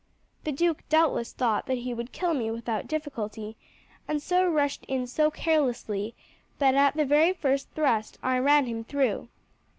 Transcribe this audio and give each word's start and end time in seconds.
The 0.45 0.51
duke 0.51 0.81
doubtless 0.89 1.31
thought 1.31 1.67
that 1.67 1.77
he 1.77 1.93
would 1.93 2.11
kill 2.11 2.33
me 2.33 2.49
without 2.49 2.87
difficulty, 2.87 3.55
and 4.07 4.19
so 4.19 4.47
rushed 4.49 4.83
in 4.85 5.05
so 5.05 5.29
carelessly 5.29 6.15
that 6.57 6.73
at 6.73 6.95
the 6.95 7.05
very 7.05 7.33
first 7.33 7.69
thrust 7.75 8.17
I 8.23 8.39
ran 8.39 8.65
him 8.65 8.83
through." 8.83 9.27